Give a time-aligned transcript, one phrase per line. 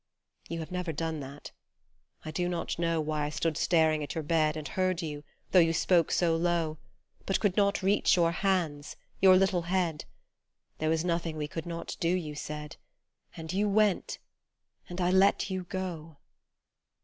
[0.49, 1.51] You have never done that:
[2.25, 5.59] I do not know Why I stood staring at your bed And heard you, though
[5.59, 6.79] you spoke so low,
[7.27, 10.05] But could not reach your hands, your little head.
[10.79, 12.77] There was nothing we could not do, you said,
[13.37, 14.17] And you went,
[14.89, 16.17] and I let you go